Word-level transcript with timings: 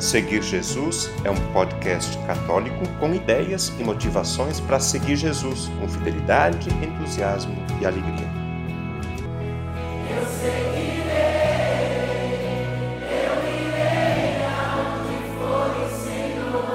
Seguir 0.00 0.42
Jesus 0.42 1.10
é 1.24 1.30
um 1.30 1.52
podcast 1.52 2.16
católico 2.26 2.88
com 2.98 3.14
ideias 3.14 3.68
e 3.78 3.84
motivações 3.84 4.58
para 4.58 4.80
seguir 4.80 5.14
Jesus 5.14 5.68
com 5.78 5.86
fidelidade, 5.86 6.70
entusiasmo 6.82 7.54
e 7.78 7.84
alegria. 7.84 8.26
Eu 10.08 10.24
seguirei, 10.26 11.10
eu 13.12 13.44
irei 13.60 14.40
for 15.36 15.70
o 15.76 15.86
Senhor. 16.02 16.70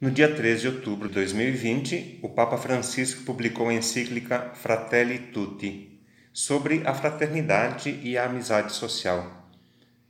No 0.00 0.10
dia 0.10 0.34
13 0.34 0.62
de 0.62 0.68
outubro 0.68 1.06
de 1.06 1.14
2020, 1.14 2.18
o 2.24 2.28
Papa 2.30 2.58
Francisco 2.58 3.22
publicou 3.22 3.68
a 3.68 3.74
encíclica 3.74 4.50
Fratelli 4.54 5.18
Tutti 5.32 5.95
sobre 6.36 6.82
a 6.84 6.92
fraternidade 6.92 7.98
e 8.02 8.18
a 8.18 8.26
amizade 8.26 8.74
social. 8.74 9.48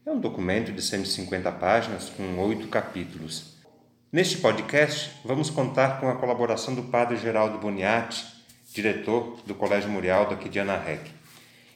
É 0.05 0.11
um 0.11 0.19
documento 0.19 0.73
de 0.73 0.83
150 0.83 1.53
páginas 1.53 2.11
com 2.11 2.37
oito 2.41 2.67
capítulos. 2.67 3.55
Neste 4.11 4.39
podcast, 4.39 5.13
vamos 5.25 5.51
contar 5.51 6.01
com 6.01 6.09
a 6.09 6.17
colaboração 6.17 6.75
do 6.75 6.83
Padre 6.83 7.17
Geraldo 7.17 7.59
Boniati, 7.59 8.27
diretor 8.75 9.39
do 9.47 9.55
Colégio 9.55 9.89
Murialdo 9.89 10.35
aqui 10.35 10.49
de 10.49 10.59
Anarrec. 10.59 11.13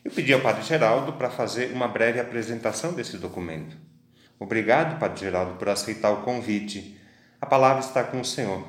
Eu 0.04 0.10
pedi 0.10 0.32
ao 0.32 0.40
Padre 0.40 0.64
Geraldo 0.64 1.12
para 1.12 1.30
fazer 1.30 1.70
uma 1.72 1.86
breve 1.86 2.18
apresentação 2.18 2.92
desse 2.92 3.18
documento. 3.18 3.76
Obrigado, 4.36 4.98
Padre 4.98 5.20
Geraldo, 5.20 5.58
por 5.58 5.68
aceitar 5.68 6.10
o 6.10 6.22
convite. 6.22 6.98
A 7.40 7.46
palavra 7.46 7.84
está 7.84 8.02
com 8.02 8.20
o 8.20 8.24
Senhor. 8.24 8.66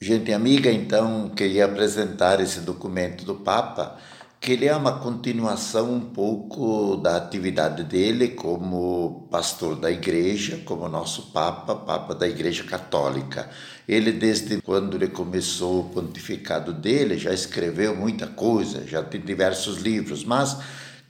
Gente 0.00 0.32
amiga, 0.32 0.72
então, 0.72 1.28
queria 1.28 1.66
apresentar 1.66 2.40
esse 2.40 2.58
documento 2.62 3.24
do 3.24 3.36
Papa 3.36 3.96
que 4.44 4.52
ele 4.52 4.66
é 4.66 4.76
uma 4.76 4.98
continuação 4.98 5.90
um 5.94 6.00
pouco 6.02 6.96
da 6.96 7.16
atividade 7.16 7.82
dele 7.82 8.28
como 8.28 9.26
pastor 9.30 9.74
da 9.74 9.90
igreja, 9.90 10.60
como 10.66 10.86
nosso 10.86 11.32
Papa, 11.32 11.74
Papa 11.74 12.14
da 12.14 12.28
Igreja 12.28 12.62
Católica. 12.62 13.48
Ele, 13.88 14.12
desde 14.12 14.60
quando 14.60 14.98
ele 14.98 15.08
começou 15.08 15.80
o 15.80 15.88
pontificado 15.88 16.74
dele, 16.74 17.16
já 17.16 17.32
escreveu 17.32 17.96
muita 17.96 18.26
coisa, 18.26 18.86
já 18.86 19.02
tem 19.02 19.18
diversos 19.18 19.78
livros, 19.78 20.22
mas 20.26 20.58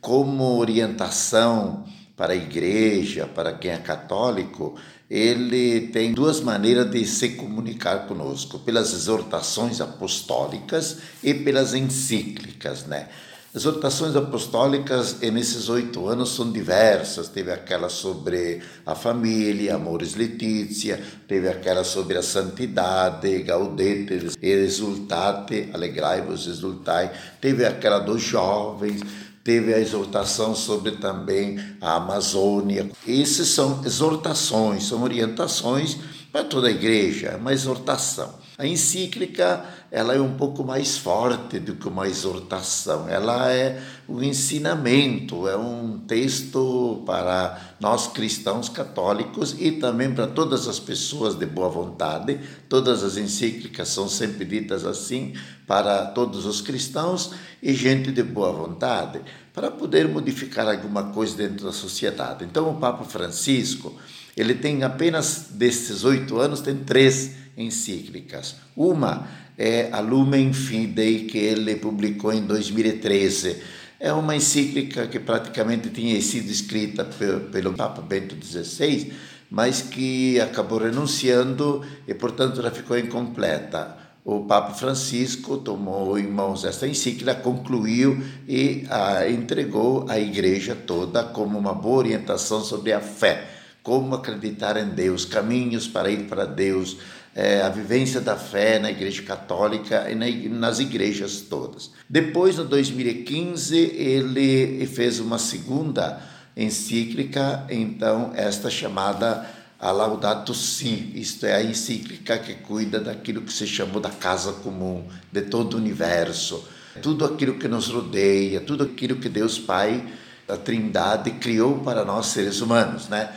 como 0.01 0.57
orientação 0.57 1.85
para 2.17 2.33
a 2.33 2.37
igreja, 2.37 3.27
para 3.27 3.53
quem 3.53 3.73
é 3.73 3.79
católico, 3.79 4.77
ele 5.11 5.89
tem 5.89 6.13
duas 6.13 6.41
maneiras 6.41 6.91
de 6.91 7.05
se 7.07 7.31
comunicar 7.31 8.07
conosco, 8.07 8.59
pelas 8.61 8.93
exortações 8.93 9.81
apostólicas 9.81 10.99
e 11.23 11.35
pelas 11.35 11.75
encíclicas, 11.75 12.85
né? 12.87 13.09
Exortações 13.55 14.17
apostólicas 14.17 15.21
nesses 15.21 15.69
oito 15.69 16.09
anos 16.09 16.35
são 16.35 16.51
diversas. 16.51 17.29
Teve 17.29 17.53
aquela 17.53 17.89
sobre 17.89 18.61
a 18.85 18.97
família, 18.97 19.77
Amores 19.77 20.17
Letícia, 20.17 21.01
teve 21.29 21.49
aquela 21.49 21.85
sobre 21.85 22.19
a 22.19 22.23
santidade, 22.23 23.45
Gaudete 23.45 24.33
exultate, 24.43 25.71
alegrai-vos, 25.73 26.49
exultai. 26.49 27.13
Teve 27.41 27.65
aquela 27.65 28.01
dos 28.01 28.23
jovens, 28.23 29.03
teve 29.45 29.75
a 29.75 29.79
exortação 29.79 30.55
sobre 30.55 30.93
também 30.93 31.61
a 31.81 31.97
Amazônia. 31.97 32.91
Essas 33.07 33.49
são 33.49 33.83
exortações, 33.85 34.85
são 34.85 35.03
orientações 35.03 35.99
para 36.33 36.43
toda 36.43 36.67
a 36.67 36.71
igreja, 36.71 37.29
é 37.29 37.37
uma 37.37 37.53
exortação. 37.53 38.43
A 38.57 38.67
encíclica 38.67 39.65
ela 39.91 40.15
é 40.15 40.21
um 40.21 40.35
pouco 40.37 40.65
mais 40.65 40.97
forte 40.99 41.61
do 41.61 41.77
que 41.77 41.87
uma 41.89 42.09
exortação. 42.09 43.09
Ela 43.09 43.53
é 43.53 43.81
um 44.09 44.23
ensinamento, 44.23 45.47
é 45.49 45.57
um 45.57 46.01
texto 46.01 47.03
para 47.07 47.77
nós 47.79 48.09
cristãos 48.09 48.69
católicos 48.69 49.55
e 49.59 49.73
também 49.73 50.13
para 50.13 50.27
todas 50.27 50.67
as 50.67 50.81
pessoas 50.81 51.37
de 51.37 51.47
boa 51.47 51.69
vontade. 51.69 52.41
Todas 52.69 53.05
as 53.05 53.17
encíclicas 53.17 53.89
são 53.89 54.09
sempre 54.09 54.45
ditas 54.45 54.85
assim 54.85 55.35
para 55.67 56.07
todos 56.07 56.47
os 56.47 56.61
cristãos 56.61 57.33
e 57.63 57.73
gente 57.73 58.13
de 58.13 58.23
boa 58.23 58.53
vontade, 58.53 59.21
para 59.53 59.71
poder 59.71 60.09
modificar 60.09 60.69
alguma 60.69 61.05
coisa 61.05 61.37
dentro 61.37 61.67
da 61.67 61.73
sociedade. 61.73 62.45
Então 62.45 62.71
o 62.71 62.77
Papa 62.77 63.05
Francisco 63.05 63.95
ele 64.37 64.55
tem 64.55 64.83
apenas 64.83 65.47
desses 65.51 66.05
oito 66.05 66.39
anos, 66.39 66.61
tem 66.61 66.77
três 66.77 67.33
encíclicas. 67.57 68.57
Uma 68.77 69.29
é 69.57 69.89
a 69.93 70.01
Lumen 70.01 70.53
Fidei, 70.53 71.27
que 71.27 71.39
ele 71.39 71.77
publicou 71.77 72.33
em 72.33 72.43
2013. 72.43 73.63
É 74.01 74.13
uma 74.13 74.35
encíclica 74.35 75.07
que 75.07 75.21
praticamente 75.21 75.89
tinha 75.91 76.21
sido 76.21 76.51
escrita 76.51 77.05
pelo 77.53 77.73
Papa 77.75 78.03
Bento 78.03 78.35
XVI, 78.45 79.13
mas 79.49 79.81
que 79.81 80.41
acabou 80.41 80.79
renunciando 80.79 81.83
e, 82.07 82.13
portanto, 82.13 82.59
ela 82.59 82.73
ficou 82.73 82.99
incompleta. 82.99 83.97
O 84.25 84.47
Papa 84.47 84.73
Francisco 84.73 85.59
tomou 85.59 86.19
em 86.19 86.27
mãos 86.27 86.65
esta 86.65 86.89
encíclica, 86.89 87.35
concluiu 87.35 88.25
e 88.49 88.87
a 88.89 89.29
entregou 89.29 90.07
à 90.09 90.19
Igreja 90.19 90.75
toda 90.75 91.23
como 91.23 91.59
uma 91.59 91.75
boa 91.75 91.99
orientação 91.99 92.65
sobre 92.65 92.93
a 92.93 93.01
fé 93.01 93.55
como 93.85 94.15
acreditar 94.15 94.79
em 94.79 94.89
Deus, 94.89 95.27
caminhos 95.27 95.87
para 95.87 96.11
ir 96.11 96.25
para 96.27 96.47
Deus, 96.47 96.97
é, 97.35 97.61
a 97.61 97.69
vivência 97.69 98.19
da 98.19 98.35
fé 98.35 98.79
na 98.79 98.91
Igreja 98.91 99.23
Católica 99.23 100.11
e 100.11 100.15
na, 100.15 100.27
nas 100.59 100.79
igrejas 100.79 101.43
todas. 101.43 101.91
Depois, 102.09 102.59
em 102.59 102.65
2015, 102.65 103.77
ele 103.77 104.87
fez 104.87 105.21
uma 105.21 105.39
segunda 105.39 106.19
encíclica, 106.57 107.67
então, 107.69 108.33
esta 108.35 108.71
chamada 108.71 109.47
a 109.79 109.91
Laudato 109.91 110.55
Si, 110.55 111.13
isto 111.15 111.47
é 111.47 111.55
a 111.55 111.63
encíclica 111.63 112.39
que 112.39 112.55
cuida 112.55 113.01
daquilo 113.01 113.43
que 113.43 113.53
se 113.53 113.67
chamou 113.67 114.01
da 114.01 114.11
casa 114.11 114.53
comum, 114.53 115.05
de 115.31 115.43
todo 115.43 115.75
o 115.75 115.77
universo, 115.77 116.67
tudo 117.03 117.25
aquilo 117.25 117.59
que 117.59 117.69
nos 117.69 117.89
rodeia, 117.89 118.61
tudo 118.61 118.85
aquilo 118.85 119.17
que 119.17 119.29
Deus 119.29 119.59
Pai, 119.59 120.07
a 120.49 120.57
Trindade, 120.57 121.33
criou 121.33 121.81
para 121.81 122.05
nós 122.05 122.27
seres 122.27 122.61
humanos, 122.61 123.09
né? 123.09 123.33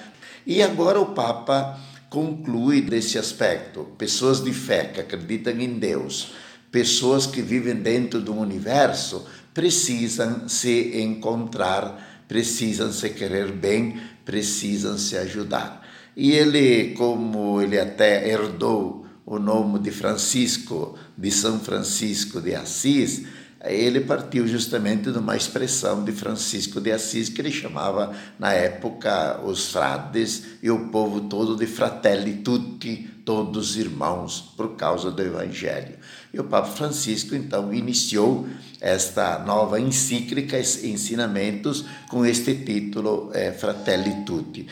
E 0.46 0.62
agora 0.62 1.00
o 1.00 1.08
Papa 1.08 1.80
conclui 2.10 2.82
desse 2.82 3.18
aspecto: 3.18 3.86
pessoas 3.98 4.44
de 4.44 4.54
fé 4.54 4.86
que 4.86 5.02
acreditam 5.02 5.60
em 5.60 5.80
Deus, 5.80 6.32
pessoas 6.72 7.26
que 7.26 7.42
vivem 7.42 7.76
dentro 7.76 8.22
do 8.22 8.34
universo, 8.34 9.26
precisam 9.54 10.48
se 10.48 11.02
encontrar, 11.02 12.24
precisam 12.28 12.92
se 12.92 13.10
querer 13.10 13.52
bem, 13.52 14.00
precisam 14.24 14.98
se 14.98 15.18
ajudar. 15.18 15.87
E 16.20 16.32
ele, 16.32 16.96
como 16.96 17.62
ele 17.62 17.80
até 17.80 18.28
herdou 18.28 19.06
o 19.24 19.38
nome 19.38 19.78
de 19.78 19.92
Francisco, 19.92 20.98
de 21.16 21.30
São 21.30 21.60
Francisco 21.60 22.42
de 22.42 22.56
Assis, 22.56 23.28
ele 23.64 24.02
partiu 24.02 24.48
justamente 24.48 25.12
de 25.12 25.18
uma 25.20 25.38
expressão 25.38 26.04
de 26.04 26.12
Francisco 26.12 26.82
de 26.82 26.92
Assis 26.92 27.30
que 27.30 27.40
ele 27.40 27.52
chamava 27.52 28.16
na 28.40 28.52
época 28.52 29.40
os 29.46 29.72
frades 29.72 30.44
e 30.64 30.72
o 30.72 30.90
povo 30.90 31.22
todo 31.22 31.56
de 31.56 31.68
fratelli 31.68 32.38
tutti, 32.38 33.08
todos 33.24 33.78
irmãos, 33.78 34.54
por 34.58 34.76
causa 34.76 35.12
do 35.12 35.22
Evangelho. 35.22 35.98
E 36.34 36.40
o 36.40 36.46
Papa 36.46 36.70
Francisco 36.70 37.36
então 37.36 37.72
iniciou 37.72 38.48
esta 38.82 39.38
nova 39.38 39.80
encíclica, 39.80 40.60
ensinamentos, 40.60 41.86
com 42.10 42.26
este 42.26 42.56
título 42.56 43.30
é, 43.36 43.52
Fratelli 43.52 44.24
Tutti. 44.26 44.66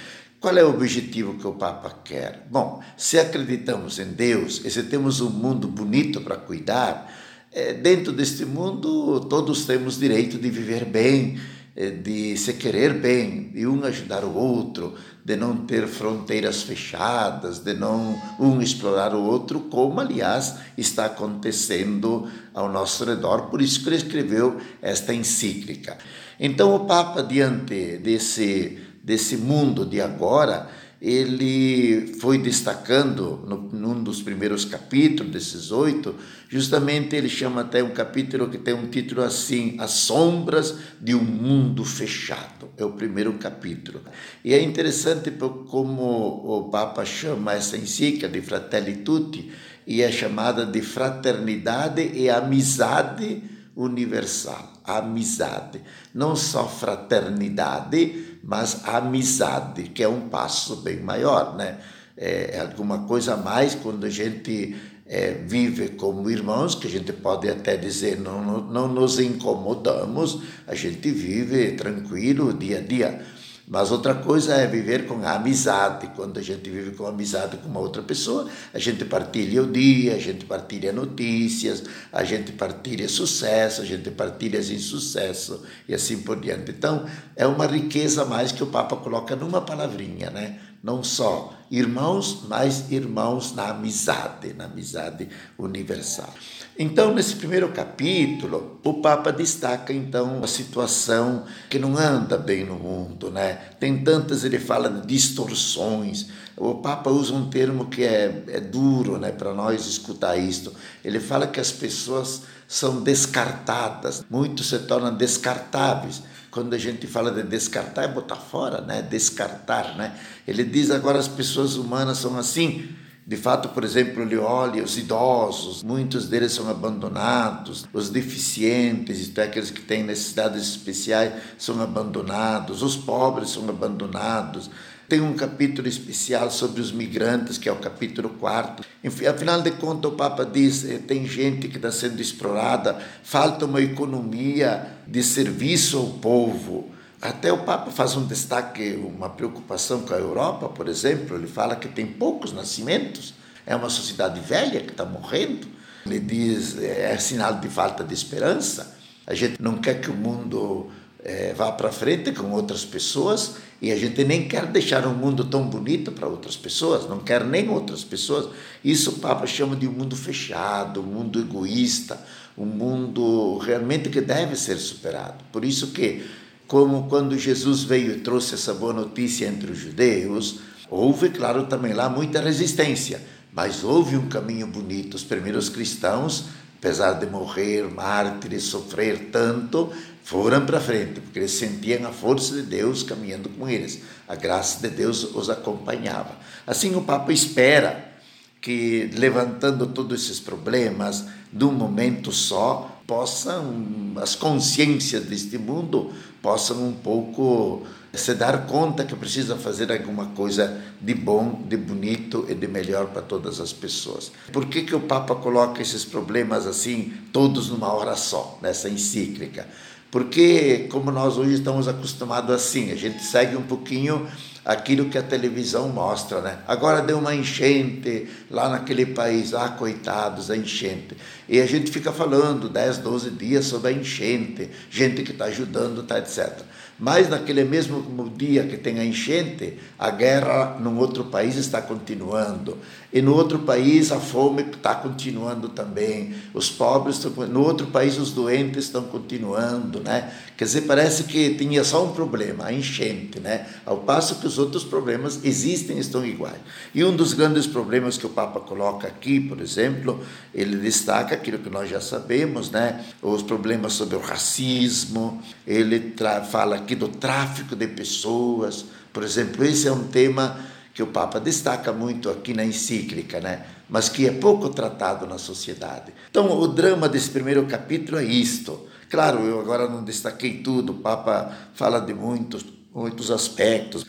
Qual 0.46 0.56
é 0.56 0.64
o 0.64 0.70
objetivo 0.70 1.40
que 1.40 1.48
o 1.48 1.54
Papa 1.54 1.92
quer? 2.04 2.46
Bom, 2.52 2.80
se 2.96 3.18
acreditamos 3.18 3.98
em 3.98 4.10
Deus 4.10 4.62
e 4.64 4.70
se 4.70 4.84
temos 4.84 5.20
um 5.20 5.32
mundo 5.32 5.68
bonito 5.68 6.22
para 6.22 6.36
cuidar, 6.36 7.12
é, 7.52 7.74
dentro 7.74 8.14
deste 8.14 8.46
mundo, 8.46 9.22
todos 9.22 9.66
temos 9.66 9.98
direito 9.98 10.38
de 10.38 10.48
viver 10.52 10.86
bem, 10.86 11.40
é, 11.76 11.90
de 11.90 12.38
se 12.38 12.54
querer 12.54 12.94
bem, 12.94 13.50
de 13.56 13.66
um 13.66 13.84
ajudar 13.86 14.24
o 14.24 14.36
outro, 14.36 14.94
de 15.26 15.36
não 15.36 15.66
ter 15.66 15.88
fronteiras 15.88 16.62
fechadas, 16.62 17.58
de 17.58 17.74
não 17.74 18.16
um 18.40 18.62
explorar 18.62 19.16
o 19.16 19.24
outro, 19.24 19.62
como 19.62 20.00
aliás 20.00 20.58
está 20.78 21.08
acontecendo 21.08 22.30
ao 22.54 22.72
nosso 22.72 23.04
redor. 23.04 23.48
Por 23.48 23.64
isso 23.64 23.82
que 23.82 23.90
ele 23.90 23.96
escreveu 23.96 24.58
esta 24.80 25.12
encíclica. 25.12 25.98
Então, 26.40 26.76
o 26.76 26.86
Papa, 26.86 27.24
diante 27.24 27.98
desse, 27.98 28.78
desse 29.06 29.38
mundo 29.38 29.86
de 29.86 30.02
agora, 30.02 30.68
ele 31.00 32.16
foi 32.20 32.40
destacando 32.40 33.46
no, 33.48 33.58
num 33.72 34.04
dos 34.04 34.24
primeiros 34.24 34.66
capítulos 34.66 35.32
desses 35.32 35.72
oito, 35.72 36.16
justamente 36.50 37.16
ele 37.16 37.30
chama 37.30 37.62
até 37.62 37.84
um 37.84 37.92
capítulo 37.92 38.50
que 38.50 38.58
tem 38.58 38.74
um 38.74 38.88
título 38.88 39.22
assim: 39.22 39.76
As 39.78 39.92
Sombras 39.92 40.76
de 41.00 41.14
um 41.14 41.24
Mundo 41.24 41.86
Fechado. 41.86 42.70
É 42.76 42.84
o 42.84 42.94
primeiro 42.94 43.34
capítulo. 43.34 44.02
E 44.44 44.56
é 44.56 44.64
interessante 44.64 45.32
como 45.68 46.42
o 46.44 46.70
Papa 46.72 47.06
chama 47.06 47.54
essa 47.54 47.78
encíclica 47.78 48.28
de 48.28 48.42
Fratelli 48.42 48.98
Tutti, 48.98 49.52
e 49.86 50.02
é 50.02 50.12
chamada 50.12 50.66
de 50.66 50.82
fraternidade 50.82 52.02
e 52.16 52.28
amizade 52.28 53.44
universal. 53.76 54.74
Amizade. 54.84 55.82
Não 56.14 56.36
só 56.36 56.68
fraternidade, 56.68 58.35
mas 58.46 58.82
a 58.86 58.98
amizade, 58.98 59.84
que 59.84 60.04
é 60.04 60.08
um 60.08 60.30
passo 60.30 60.78
bem 60.78 61.00
maior, 61.00 61.56
né? 61.56 61.80
É, 62.16 62.58
é 62.58 62.60
alguma 62.62 63.00
coisa 63.00 63.34
a 63.34 63.38
mais 63.38 63.74
quando 63.74 64.06
a 64.06 64.10
gente 64.10 64.76
é, 65.06 65.32
vive 65.32 65.90
como 65.90 66.30
irmãos, 66.30 66.76
que 66.76 66.88
a 66.88 66.90
gente 66.90 67.12
pode 67.12 67.50
até 67.50 67.76
dizer 67.76 68.20
não, 68.20 68.44
não, 68.44 68.62
não 68.62 68.88
nos 68.88 69.20
incomodamos, 69.20 70.42
a 70.68 70.76
gente 70.76 71.10
vive 71.12 71.72
tranquilo 71.72 72.54
dia 72.54 72.78
a 72.78 72.82
dia. 72.82 73.26
Mas 73.68 73.92
outra 73.92 74.14
coisa 74.14 74.54
é 74.54 74.68
viver 74.68 75.08
com 75.08 75.26
a 75.26 75.34
amizade. 75.34 76.12
Quando 76.16 76.38
a 76.38 76.42
gente 76.42 76.70
vive 76.70 76.92
com 76.92 77.08
amizade 77.08 77.58
com 77.58 77.68
uma 77.68 77.80
outra 77.80 78.04
pessoa, 78.04 78.48
a 78.72 78.78
gente 78.78 79.04
partilha 79.06 79.64
o 79.64 79.72
dia, 79.72 80.16
a 80.16 80.20
gente 80.20 80.46
partilha 80.46 80.94
notícias, 80.94 81.84
a 82.14 82.24
gente 82.24 82.52
partilha 82.52 83.10
sucesso, 83.10 83.82
a 83.82 83.86
gente 83.86 84.12
partilha 84.12 84.60
insucesso 84.60 85.64
e 85.88 85.96
assim 85.96 86.22
por 86.22 86.40
diante. 86.40 86.70
Então, 86.70 87.06
é 87.36 87.48
uma 87.48 87.66
riqueza 87.66 88.24
mais 88.24 88.52
que 88.52 88.62
o 88.62 88.68
Papa 88.68 88.96
coloca 88.98 89.36
numa 89.36 89.62
palavrinha, 89.62 90.30
né? 90.30 90.60
Não 90.86 91.04
só 91.04 91.52
irmãos, 91.72 92.44
mas 92.48 92.92
irmãos 92.92 93.56
na 93.56 93.70
amizade, 93.70 94.54
na 94.54 94.66
amizade 94.66 95.28
universal. 95.58 96.32
Então, 96.78 97.12
nesse 97.12 97.38
primeiro 97.38 97.70
capítulo, 97.70 98.80
o 98.84 98.94
Papa 99.02 99.32
destaca 99.32 99.92
então 99.92 100.44
a 100.44 100.48
situação 100.48 101.46
que 101.72 101.80
não 101.80 101.98
anda 101.98 102.38
bem 102.38 102.64
no 102.64 102.76
mundo, 102.76 103.32
né? 103.32 103.54
Tem 103.80 104.04
tantas, 104.04 104.44
ele 104.44 104.60
fala 104.60 104.88
de 104.88 105.08
distorções. 105.08 106.28
O 106.56 106.76
Papa 106.76 107.10
usa 107.10 107.34
um 107.34 107.50
termo 107.50 107.88
que 107.88 108.04
é, 108.04 108.44
é 108.50 108.60
duro, 108.60 109.18
né, 109.18 109.32
para 109.32 109.56
nós 109.56 109.88
escutar 109.88 110.38
isto. 110.38 110.72
Ele 111.04 111.20
fala 111.20 111.48
que 111.48 111.60
as 111.60 111.72
pessoas 111.72 112.44
são 112.68 113.02
descartadas, 113.02 114.24
muitos 114.30 114.70
se 114.70 114.78
tornam 114.78 115.16
descartáveis 115.16 116.22
quando 116.56 116.74
a 116.74 116.78
gente 116.78 117.06
fala 117.06 117.32
de 117.32 117.44
descartar, 117.44 118.04
é 118.04 118.08
botar 118.08 118.38
fora, 118.38 118.80
né? 118.80 119.02
Descartar, 119.02 119.98
né? 119.98 120.18
Ele 120.48 120.64
diz 120.64 120.90
agora 120.90 121.20
as 121.20 121.28
pessoas 121.28 121.76
humanas 121.76 122.20
são 122.20 122.38
assim, 122.38 122.88
de 123.28 123.36
fato, 123.36 123.68
por 123.70 123.84
exemplo, 123.84 124.22
ele 124.22 124.38
olha 124.38 124.82
os 124.82 124.98
idosos, 124.98 125.84
muitos 125.84 126.30
deles 126.30 126.54
são 126.54 126.70
abandonados, 126.70 127.86
os 127.92 128.10
deficientes, 128.10 129.20
isto 129.20 129.38
é, 129.42 129.44
aqueles 129.44 129.70
que 129.70 129.82
têm 129.82 130.02
necessidades 130.02 130.62
especiais, 130.62 131.34
são 131.58 131.82
abandonados, 131.82 132.82
os 132.82 132.96
pobres 132.96 133.50
são 133.50 133.68
abandonados. 133.68 134.70
Tem 135.08 135.22
um 135.22 135.34
capítulo 135.34 135.88
especial 135.88 136.50
sobre 136.50 136.82
os 136.82 136.92
migrantes, 136.92 137.60
que 137.60 137.70
é 137.70 137.72
o 137.72 137.76
capítulo 137.76 138.30
4. 138.30 138.84
Enfim, 139.04 139.28
afinal 139.28 139.62
de 139.62 139.70
contas, 139.72 140.12
o 140.12 140.16
Papa 140.16 140.44
diz: 140.44 140.84
eh, 140.84 140.98
tem 140.98 141.28
gente 141.28 141.68
que 141.68 141.78
está 141.78 141.92
sendo 141.92 142.20
explorada, 142.20 143.00
falta 143.24 143.66
uma 143.66 143.82
economia 143.82 144.88
de 145.08 145.22
serviço 145.22 145.98
ao 145.98 146.08
povo. 146.08 146.90
Até 147.22 147.54
o 147.54 147.60
Papa 147.60 147.92
faz 147.92 148.16
um 148.16 148.26
destaque, 148.26 148.96
uma 148.96 149.30
preocupação 149.30 150.02
com 150.02 150.14
a 150.14 150.18
Europa, 150.18 150.70
por 150.70 150.88
exemplo. 150.88 151.38
Ele 151.38 151.48
fala 151.48 151.76
que 151.76 151.88
tem 151.88 152.08
poucos 152.08 152.52
nascimentos, 152.52 153.36
é 153.64 153.76
uma 153.76 153.90
sociedade 153.90 154.40
velha 154.40 154.82
que 154.82 154.92
está 154.92 155.06
morrendo. 155.06 155.68
Ele 156.04 156.20
diz 156.20 156.80
é, 156.80 157.14
é 157.14 157.18
sinal 157.18 157.60
de 157.60 157.70
falta 157.70 158.04
de 158.04 158.14
esperança. 158.14 158.96
A 159.28 159.36
gente 159.36 159.62
não 159.62 159.78
quer 159.78 160.02
que 160.02 160.10
o 160.10 160.16
mundo 160.16 160.90
é, 161.26 161.54
vá 161.54 161.72
para 161.72 161.92
frente 161.92 162.32
com 162.32 162.52
outras 162.52 162.86
pessoas 162.86 163.56
e 163.82 163.92
a 163.92 163.96
gente 163.98 164.24
nem 164.24 164.48
quer 164.48 164.68
deixar 164.68 165.08
um 165.08 165.14
mundo 165.14 165.44
tão 165.44 165.68
bonito 165.68 166.12
para 166.12 166.28
outras 166.28 166.56
pessoas, 166.56 167.10
não 167.10 167.18
quer 167.18 167.44
nem 167.44 167.68
outras 167.68 168.04
pessoas. 168.04 168.48
Isso 168.84 169.10
o 169.10 169.14
Papa 169.14 169.48
chama 169.48 169.76
de 169.76 169.88
um 169.88 169.92
mundo 169.92 170.16
fechado, 170.16 171.02
um 171.02 171.04
mundo 171.04 171.40
egoísta, 171.40 172.24
um 172.56 172.66
mundo 172.66 173.58
realmente 173.58 174.10
que 174.10 174.22
deve 174.22 174.56
ser 174.56 174.78
superado. 174.78 175.44
Por 175.52 175.66
isso 175.66 175.88
que 175.88 176.24
como 176.68 177.08
quando 177.10 177.38
Jesus 177.38 177.84
veio 177.84 178.12
e 178.12 178.20
trouxe 178.20 178.54
essa 178.54 178.74
boa 178.74 178.94
notícia 178.94 179.48
entre 179.48 179.72
os 179.72 179.80
judeus, 179.80 180.60
houve, 180.90 181.30
claro, 181.30 181.66
também 181.66 181.94
lá 181.94 182.08
muita 182.08 182.40
resistência, 182.40 183.22
mas 183.52 183.84
houve 183.84 184.16
um 184.16 184.28
caminho 184.28 184.68
bonito. 184.68 185.16
Os 185.16 185.24
primeiros 185.24 185.70
cristãos, 185.70 186.46
apesar 186.86 187.14
de 187.14 187.26
morrer, 187.26 187.90
mártires, 187.92 188.66
sofrer 188.66 189.30
tanto, 189.32 189.92
foram 190.24 190.68
para 190.68 190.80
frente, 190.80 191.20
porque 191.20 191.40
eles 191.40 191.54
sentiam 191.54 192.08
a 192.08 192.12
força 192.12 192.54
de 192.54 192.62
Deus 192.62 193.02
caminhando 193.02 193.50
com 193.50 193.68
eles. 193.68 194.04
A 194.28 194.36
graça 194.36 194.88
de 194.88 194.96
Deus 194.96 195.24
os 195.36 195.50
acompanhava. 195.50 196.38
Assim, 196.68 196.96
o 196.96 197.02
Papa 197.02 197.34
espera 197.34 198.14
que, 198.62 199.10
levantando 199.16 199.88
todos 199.88 200.24
esses 200.24 200.40
problemas, 200.40 201.26
de 201.52 201.66
um 201.66 201.72
momento 201.72 202.32
só, 202.32 203.02
possam, 203.08 204.14
as 204.18 204.36
consciências 204.36 205.24
deste 205.24 205.58
mundo 205.58 206.14
possam 206.40 206.88
um 206.88 206.94
pouco 206.94 207.82
se 208.18 208.34
dar 208.34 208.66
conta 208.66 209.04
que 209.04 209.16
precisa 209.16 209.56
fazer 209.56 209.92
alguma 209.92 210.28
coisa 210.28 210.82
de 211.02 211.14
bom, 211.14 211.64
de 211.68 211.78
bonito 211.78 212.46
e 212.50 212.54
de 212.54 212.68
melhor 212.68 213.08
para 213.08 213.22
todas 213.22 213.60
as 213.60 213.74
pessoas. 213.74 214.32
Por 214.52 214.68
que, 214.68 214.84
que 214.84 214.96
o 214.96 215.02
Papa 215.02 215.36
coloca 215.36 215.82
esses 215.82 216.06
problemas 216.06 216.68
assim, 216.68 217.14
todos 217.32 217.70
numa 217.70 217.92
hora 217.92 218.16
só, 218.16 218.60
nessa 218.62 218.90
encíclica? 218.90 219.68
Porque, 220.12 220.88
como 220.92 221.12
nós 221.12 221.38
hoje 221.38 221.56
estamos 221.56 221.88
acostumados 221.88 222.56
assim, 222.56 222.92
a 222.92 222.96
gente 222.96 223.22
segue 223.22 223.58
um 223.58 223.64
pouquinho 223.64 224.26
aquilo 224.66 225.10
que 225.10 225.18
a 225.18 225.22
televisão 225.22 225.90
mostra, 225.90 226.42
né? 226.42 226.60
Agora 226.68 227.02
deu 227.02 227.20
uma 227.20 227.36
enchente 227.36 228.28
lá 228.50 228.68
naquele 228.68 229.06
país, 229.06 229.54
ah, 229.54 229.70
coitados, 229.70 230.50
a 230.50 230.58
enchente. 230.58 231.16
E 231.48 231.60
a 231.60 231.66
gente 231.68 231.92
fica 231.92 232.12
falando 232.12 232.68
10, 232.68 232.98
12 233.00 233.30
dias 233.32 233.66
sobre 233.66 233.90
a 233.90 233.94
enchente, 233.94 234.70
gente 234.90 235.22
que 235.22 235.32
está 235.32 235.46
ajudando, 235.46 236.02
tá, 236.02 236.18
etc. 236.18 236.62
Mas 236.98 237.30
naquele 237.30 237.66
mesmo 237.66 238.32
dia 238.38 238.64
que 238.64 238.78
tem 238.78 239.00
a 239.00 239.06
enchente, 239.06 239.78
a 240.00 240.10
guerra 240.10 240.78
num 240.80 240.98
outro 240.98 241.26
país 241.26 241.56
está 241.56 241.82
continuando. 241.82 242.78
E 243.16 243.22
no 243.22 243.34
outro 243.34 243.60
país 243.60 244.12
a 244.12 244.20
fome 244.20 244.62
está 244.62 244.94
continuando 244.94 245.70
também. 245.70 246.36
Os 246.54 246.70
pobres 246.70 247.16
estão, 247.16 247.32
no 247.48 247.62
outro 247.62 247.88
país 247.88 248.18
os 248.18 248.32
doentes 248.32 248.84
estão 248.84 249.04
continuando, 249.04 250.02
né? 250.02 250.34
Quer 250.58 250.66
dizer, 250.66 250.82
parece 250.82 251.24
que 251.24 251.56
tinha 251.56 251.86
só 251.86 252.04
um 252.04 252.12
problema, 252.12 252.66
a 252.66 252.74
enchente, 252.74 253.40
né? 253.40 253.68
Ao 253.86 254.00
passo 254.00 254.36
que 254.36 254.46
os 254.46 254.58
outros 254.58 254.84
problemas 254.84 255.40
existem, 255.46 255.98
estão 255.98 256.26
iguais. 256.26 256.60
E 256.94 257.06
um 257.06 257.16
dos 257.16 257.32
grandes 257.32 257.66
problemas 257.66 258.18
que 258.18 258.26
o 258.26 258.30
Papa 258.30 258.60
coloca 258.60 259.08
aqui, 259.08 259.40
por 259.40 259.62
exemplo, 259.62 260.20
ele 260.54 260.76
destaca 260.76 261.36
aquilo 261.36 261.60
que 261.60 261.70
nós 261.70 261.90
já 261.90 262.02
sabemos, 262.02 262.70
né? 262.70 263.06
Os 263.22 263.42
problemas 263.42 263.94
sobre 263.94 264.18
o 264.18 264.20
racismo. 264.20 265.42
Ele 265.66 266.14
fala 266.52 266.76
aqui 266.76 266.96
do 266.96 267.08
tráfico 267.08 267.78
de 267.78 267.88
pessoas. 267.88 268.84
Por 269.14 269.24
exemplo, 269.24 269.64
esse 269.64 269.88
é 269.88 269.92
um 269.94 270.04
tema 270.04 270.75
que 270.96 271.04
o 271.04 271.08
Papa 271.08 271.42
destaca 271.42 271.92
muito 271.92 272.30
aqui 272.30 272.54
na 272.54 272.64
encíclica, 272.64 273.42
né? 273.42 273.66
mas 273.90 274.08
que 274.08 274.26
é 274.26 274.32
pouco 274.32 274.70
tratado 274.70 275.28
na 275.28 275.38
sociedade. 275.38 276.14
Então, 276.30 276.58
o 276.58 276.68
drama 276.70 277.10
desse 277.10 277.30
primeiro 277.30 277.66
capítulo 277.66 278.18
é 278.18 278.24
isto. 278.24 278.88
Claro, 279.10 279.42
eu 279.42 279.60
agora 279.60 279.90
não 279.90 280.04
destaquei 280.04 280.62
tudo, 280.64 280.94
o 280.94 280.96
Papa 280.96 281.54
fala 281.74 282.00
de 282.00 282.14
muitos, 282.14 282.66
muitos 282.94 283.30
aspectos. 283.30 284.06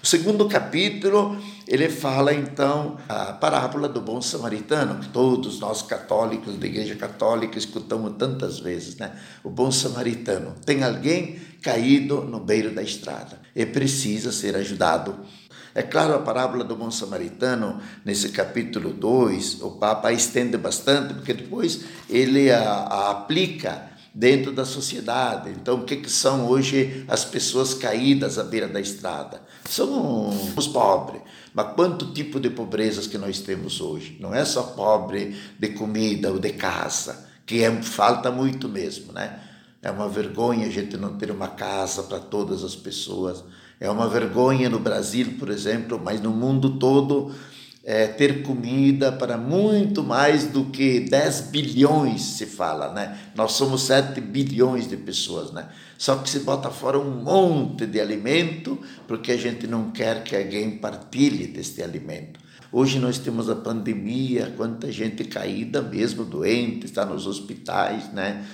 O 0.00 0.06
segundo 0.06 0.48
capítulo, 0.48 1.36
ele 1.66 1.88
fala 1.90 2.32
então 2.32 2.96
a 3.08 3.32
parábola 3.32 3.88
do 3.88 4.00
bom 4.00 4.22
samaritano, 4.22 5.00
que 5.00 5.08
todos 5.08 5.58
nós 5.58 5.82
católicos 5.82 6.56
da 6.56 6.66
Igreja 6.66 6.94
Católica 6.94 7.58
escutamos 7.58 8.14
tantas 8.16 8.60
vezes, 8.60 8.96
né? 8.96 9.18
O 9.42 9.50
bom 9.50 9.72
samaritano. 9.72 10.54
Tem 10.64 10.84
alguém 10.84 11.40
caído 11.60 12.22
no 12.22 12.38
beiro 12.38 12.72
da 12.72 12.82
estrada 12.82 13.40
e 13.54 13.66
precisa 13.66 14.30
ser 14.30 14.54
ajudado. 14.54 15.16
É 15.74 15.82
claro, 15.82 16.14
a 16.14 16.18
parábola 16.18 16.64
do 16.64 16.74
bom 16.74 16.90
samaritano, 16.90 17.80
nesse 18.04 18.30
capítulo 18.30 18.92
2, 18.92 19.62
o 19.62 19.72
Papa 19.72 20.12
estende 20.12 20.56
bastante, 20.56 21.14
porque 21.14 21.32
depois 21.32 21.80
ele 22.08 22.50
a, 22.50 22.62
a 22.62 23.10
aplica 23.10 23.88
dentro 24.14 24.52
da 24.52 24.64
sociedade. 24.64 25.50
Então, 25.50 25.76
o 25.76 25.84
que, 25.84 25.96
que 25.96 26.10
são 26.10 26.46
hoje 26.48 27.04
as 27.06 27.24
pessoas 27.24 27.74
caídas 27.74 28.38
à 28.38 28.44
beira 28.44 28.66
da 28.66 28.80
estrada? 28.80 29.40
São 29.64 30.28
os 30.56 30.66
pobres. 30.66 31.22
Mas 31.54 31.74
quanto 31.74 32.12
tipo 32.12 32.40
de 32.40 32.50
pobrezas 32.50 33.06
que 33.06 33.18
nós 33.18 33.40
temos 33.40 33.80
hoje? 33.80 34.16
Não 34.20 34.34
é 34.34 34.44
só 34.44 34.62
pobre 34.62 35.36
de 35.58 35.68
comida 35.68 36.32
ou 36.32 36.38
de 36.38 36.52
casa, 36.52 37.28
que 37.46 37.62
é, 37.62 37.82
falta 37.82 38.30
muito 38.30 38.68
mesmo, 38.68 39.12
né? 39.12 39.40
É 39.80 39.90
uma 39.90 40.08
vergonha 40.08 40.66
a 40.66 40.70
gente 40.70 40.96
não 40.96 41.16
ter 41.16 41.30
uma 41.30 41.48
casa 41.48 42.02
para 42.02 42.18
todas 42.18 42.64
as 42.64 42.74
pessoas. 42.74 43.44
É 43.80 43.88
uma 43.88 44.08
vergonha 44.08 44.68
no 44.68 44.78
Brasil, 44.78 45.36
por 45.38 45.50
exemplo, 45.50 46.00
mas 46.02 46.20
no 46.20 46.30
mundo 46.30 46.78
todo 46.78 47.32
é, 47.84 48.06
ter 48.06 48.42
comida 48.42 49.10
para 49.12 49.38
muito 49.38 50.02
mais 50.02 50.46
do 50.46 50.66
que 50.66 51.00
10 51.00 51.42
bilhões 51.50 52.20
se 52.20 52.44
fala, 52.44 52.92
né? 52.92 53.18
Nós 53.34 53.52
somos 53.52 53.82
7 53.82 54.20
bilhões 54.20 54.88
de 54.88 54.96
pessoas, 54.96 55.52
né? 55.52 55.68
Só 55.96 56.16
que 56.16 56.28
se 56.28 56.40
bota 56.40 56.70
fora 56.70 56.98
um 56.98 57.22
monte 57.22 57.86
de 57.86 58.00
alimento 58.00 58.78
porque 59.06 59.32
a 59.32 59.36
gente 59.36 59.66
não 59.66 59.90
quer 59.90 60.22
que 60.22 60.36
alguém 60.36 60.72
partilhe 60.72 61.46
deste 61.46 61.82
alimento. 61.82 62.38
Hoje 62.70 62.98
nós 62.98 63.16
temos 63.16 63.48
a 63.48 63.56
pandemia, 63.56 64.52
quanta 64.54 64.92
gente 64.92 65.24
caída 65.24 65.80
mesmo, 65.80 66.24
doente, 66.24 66.84
está 66.84 67.06
nos 67.06 67.26
hospitais, 67.26 68.12
né? 68.12 68.44